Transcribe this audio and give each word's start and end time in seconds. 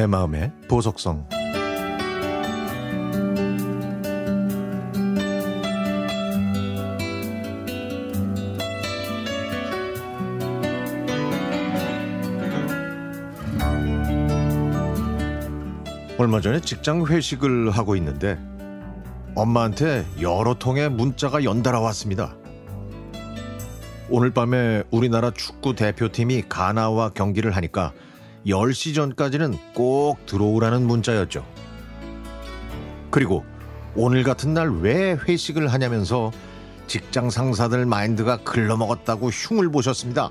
내 0.00 0.06
마음의 0.06 0.50
보석성 0.66 1.28
얼마 16.16 16.40
전에 16.40 16.62
직장 16.62 17.04
회식을 17.04 17.70
하고 17.70 17.94
있는데 17.96 18.38
엄마한테 19.34 20.06
여러 20.22 20.54
통의 20.54 20.88
문자가 20.88 21.44
연달아 21.44 21.78
왔습니다. 21.78 22.34
오늘 24.08 24.30
밤에 24.30 24.82
우리나라 24.90 25.30
축구 25.30 25.74
대표팀이 25.74 26.44
가나와 26.48 27.10
경기를 27.10 27.54
하니까 27.54 27.92
10시 28.46 28.94
전까지는 28.94 29.56
꼭 29.74 30.24
들어오라는 30.26 30.86
문자였죠. 30.86 31.44
그리고 33.10 33.44
오늘 33.94 34.22
같은 34.22 34.54
날 34.54 34.68
왜 34.80 35.12
회식을 35.12 35.68
하냐면서 35.68 36.30
직장 36.86 37.30
상사들 37.30 37.86
마인드가 37.86 38.38
글러먹었다고 38.38 39.28
흉을 39.28 39.70
보셨습니다. 39.70 40.30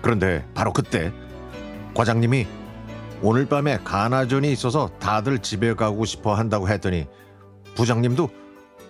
그런데 0.00 0.44
바로 0.54 0.72
그때 0.72 1.12
과장님이 1.94 2.46
오늘 3.22 3.46
밤에 3.46 3.78
가나전이 3.84 4.50
있어서 4.52 4.88
다들 4.98 5.38
집에 5.38 5.74
가고 5.74 6.04
싶어 6.04 6.34
한다고 6.34 6.68
했더니 6.68 7.06
부장님도 7.76 8.28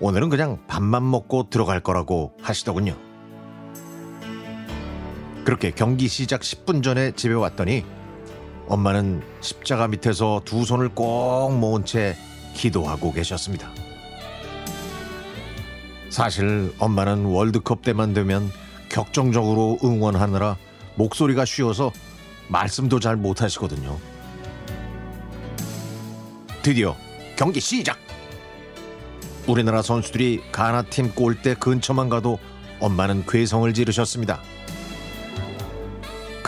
오늘은 0.01 0.31
그냥 0.31 0.59
밥만 0.67 1.09
먹고 1.09 1.51
들어갈 1.51 1.81
거라고 1.81 2.33
하시더군요. 2.41 2.97
그렇게 5.45 5.73
경기 5.73 6.07
시작 6.07 6.41
10분 6.43 6.83
전에 6.83 7.13
집에 7.13 7.35
왔더니 7.35 7.85
엄마는 8.69 9.23
십자가 9.41 9.89
밑에서 9.89 10.43
두 10.45 10.65
손을 10.65 10.91
꼭 10.91 11.59
모은 11.59 11.85
채 11.85 12.17
기도하고 12.55 13.13
계셨습니다. 13.13 13.71
사실 16.11 16.73
엄마는 16.79 17.25
월드컵 17.25 17.83
때만 17.83 18.15
되면 18.15 18.51
격정적으로 18.89 19.79
응원하느라 19.83 20.57
목소리가 20.95 21.45
쉬어서 21.45 21.91
말씀도 22.49 23.01
잘 23.01 23.17
못하시거든요. 23.17 23.99
드디어 26.63 26.95
경기 27.37 27.61
시작! 27.61 27.99
우리나라 29.49 29.83
선수들이 29.83 30.43
가나팀 30.53 31.15
골대 31.15 31.55
근처만 31.55 32.09
가도 32.09 32.39
엄마는 32.79 33.25
괴성을 33.27 33.73
지르셨습니다. 33.75 34.41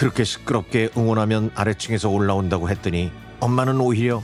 그렇게 0.04 0.22
시끄럽게 0.22 0.90
응원하면 0.98 1.50
아래층에서 1.54 2.10
올라온다고 2.10 2.68
했더니 2.68 3.10
엄마는 3.40 3.80
오히려 3.80 4.22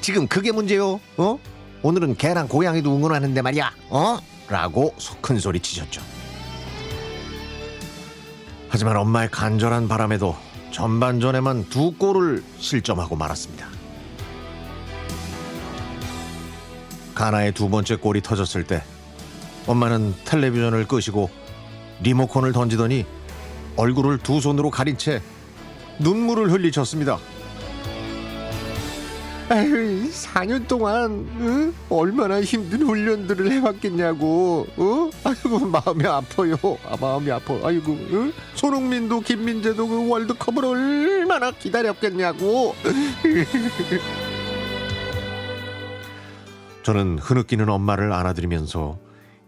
지금 0.00 0.28
그게 0.28 0.52
문제요. 0.52 1.00
어? 1.16 1.36
오늘은 1.82 2.14
개랑 2.14 2.46
고양이도 2.46 2.94
응원하는데 2.94 3.42
말이야. 3.42 3.72
어? 3.88 4.18
라고 4.48 4.94
큰 5.20 5.40
소리 5.40 5.58
치셨죠. 5.58 6.00
하지만 8.68 8.98
엄마의 8.98 9.32
간절한 9.32 9.88
바람에도 9.88 10.36
전반전에만 10.70 11.70
두 11.70 11.90
골을 11.90 12.44
실점하고 12.60 13.16
말았습니다. 13.16 13.66
가나의 17.16 17.50
두 17.50 17.68
번째 17.68 17.96
골이 17.96 18.20
터졌을 18.20 18.62
때 18.62 18.84
엄마는 19.66 20.14
텔레비전을 20.24 20.86
끄시고 20.86 21.30
리모컨을 22.00 22.52
던지더니 22.52 23.04
얼굴을 23.80 24.18
두 24.18 24.40
손으로 24.42 24.70
가린 24.70 24.98
채 24.98 25.22
눈물을 26.00 26.52
흘리셨습니다. 26.52 27.18
아유, 29.48 30.08
4년 30.10 30.68
동안 30.68 31.26
응? 31.40 31.74
얼마나 31.88 32.42
힘든 32.42 32.82
훈련들을 32.82 33.50
해왔겠냐고. 33.50 34.66
어? 34.76 35.10
아이고 35.24 35.60
마음이 35.60 36.06
아파요. 36.06 36.56
아, 36.86 36.96
마음이 37.00 37.30
아파. 37.30 37.54
아이고 37.64 37.92
응? 38.12 38.32
손흥민도 38.54 39.20
김민재도 39.20 39.88
그 39.88 40.08
월드컵을 40.08 40.64
얼마나 40.64 41.50
기다렸겠냐고. 41.50 42.74
저는 46.82 47.18
흐느끼는 47.18 47.70
엄마를 47.70 48.12
안아드리면서 48.12 48.98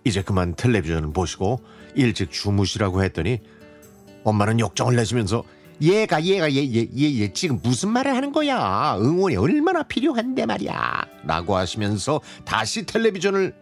이제 0.05 0.23
그만 0.23 0.55
텔레비전을 0.55 1.13
보시고 1.13 1.61
일찍 1.95 2.33
주무시라고 2.33 3.05
했더니 3.05 3.41
엄마는 4.25 4.61
역정을 4.61 4.97
내시면서 4.97 5.45
얘가 5.81 6.23
얘가 6.23 6.53
얘 6.53 6.59
얘 6.63 6.89
얘 6.97 7.23
얘 7.23 7.33
지금 7.33 7.59
무슨 7.63 7.91
말을 7.91 8.15
하는 8.15 8.31
거야? 8.31 8.97
응원이 9.01 9.37
얼마나 9.37 9.83
필요한데 9.83 10.47
말이야. 10.47 11.05
라고 11.25 11.57
하시면서 11.57 12.21
다시 12.45 12.87
텔레비전을 12.87 13.55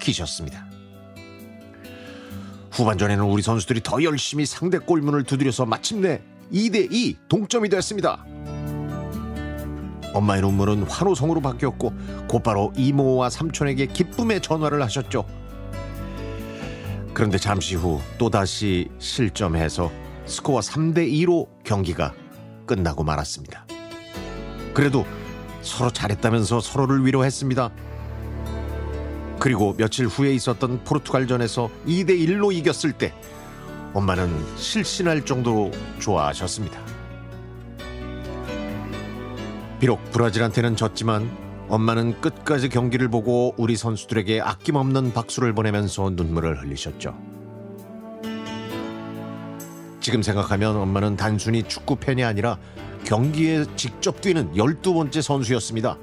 키셨습니다. 0.00 0.66
후반전에는 2.70 3.24
우리 3.24 3.42
선수들이 3.42 3.82
더 3.82 4.02
열심히 4.02 4.46
상대 4.46 4.78
골문을 4.78 5.24
두드려서 5.24 5.66
마침내 5.66 6.22
2대2 6.52 7.16
동점이 7.28 7.68
됐습니다. 7.68 8.24
엄마의 10.12 10.42
눈물은 10.42 10.84
환호성으로 10.84 11.40
바뀌었고 11.40 11.92
곧바로 12.28 12.72
이모와 12.76 13.30
삼촌에게 13.30 13.86
기쁨의 13.86 14.40
전화를 14.42 14.80
하셨죠. 14.82 15.26
그런데 17.14 17.38
잠시 17.38 17.76
후 17.76 18.00
또다시 18.18 18.90
실점해서 18.98 19.90
스코어 20.26 20.60
3대 20.60 21.08
2로 21.10 21.46
경기가 21.62 22.12
끝나고 22.66 23.04
말았습니다. 23.04 23.66
그래도 24.74 25.06
서로 25.62 25.90
잘했다면서 25.90 26.60
서로를 26.60 27.06
위로했습니다. 27.06 27.70
그리고 29.38 29.74
며칠 29.76 30.06
후에 30.06 30.32
있었던 30.34 30.82
포르투갈전에서 30.82 31.70
2대 31.86 32.10
1로 32.10 32.52
이겼을 32.52 32.92
때 32.92 33.14
엄마는 33.92 34.56
실신할 34.56 35.24
정도로 35.24 35.70
좋아하셨습니다. 36.00 36.80
비록 39.78 40.02
브라질한테는 40.10 40.74
졌지만 40.74 41.43
엄마는 41.68 42.20
끝까지 42.20 42.68
경기를 42.68 43.08
보고 43.08 43.54
우리 43.56 43.76
선수들에게 43.76 44.40
아낌없는 44.40 45.12
박수를 45.12 45.54
보내면서 45.54 46.10
눈물을 46.10 46.62
흘리셨죠. 46.62 47.16
지금 50.00 50.22
생각하면 50.22 50.76
엄마는 50.76 51.16
단순히 51.16 51.62
축구 51.62 51.96
팬이 51.96 52.22
아니라 52.22 52.58
경기에 53.04 53.64
직접 53.76 54.20
뛰는 54.20 54.52
12번째 54.52 55.22
선수였습니다. 55.22 55.96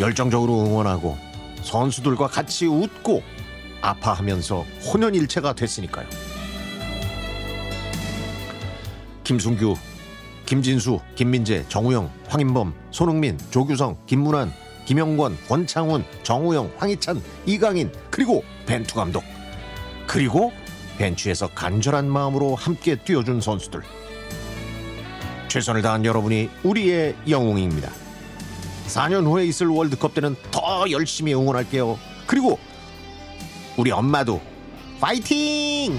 열정적으로 0.00 0.64
응원하고 0.64 1.18
선수들과 1.62 2.28
같이 2.28 2.66
웃고 2.66 3.22
아파하면서 3.82 4.64
혼연일체가 4.92 5.54
됐으니까요. 5.54 6.06
김순규, 9.24 9.74
김진수, 10.50 10.98
김민재, 11.14 11.64
정우영, 11.68 12.10
황인범, 12.26 12.74
손흥민, 12.90 13.38
조규성, 13.52 13.96
김문환, 14.06 14.52
김영권, 14.84 15.38
권창훈, 15.46 16.02
정우영, 16.24 16.72
황희찬, 16.76 17.22
이강인 17.46 17.92
그리고 18.10 18.42
벤투 18.66 18.96
감독 18.96 19.22
그리고 20.08 20.50
벤치에서 20.98 21.50
간절한 21.54 22.10
마음으로 22.10 22.56
함께 22.56 22.96
뛰어준 22.96 23.40
선수들 23.40 23.82
최선을 25.46 25.82
다한 25.82 26.04
여러분이 26.04 26.50
우리의 26.64 27.14
영웅입니다. 27.28 27.88
4년 28.88 29.26
후에 29.26 29.44
있을 29.44 29.68
월드컵 29.68 30.14
때는 30.14 30.34
더 30.50 30.90
열심히 30.90 31.32
응원할게요. 31.32 31.96
그리고 32.26 32.58
우리 33.76 33.92
엄마도 33.92 34.40
파이팅! 35.00 35.96